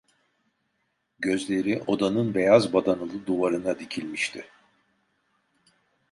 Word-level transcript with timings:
Gözleri 1.19 1.83
odanın 1.87 2.33
beyaz 2.33 2.73
badanalı 2.73 3.25
duvarına 3.27 3.79
dikilmişti. 3.79 4.45